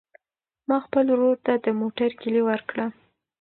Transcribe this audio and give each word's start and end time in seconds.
ما 0.67 0.77
خپل 0.85 1.05
ورور 1.11 1.37
ته 1.45 1.53
د 1.65 1.67
موټر 1.81 2.09
کیلي 2.21 2.41
ورکړه. 2.49 2.85